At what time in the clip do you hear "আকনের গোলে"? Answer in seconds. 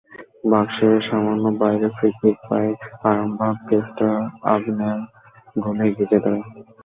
4.47-5.83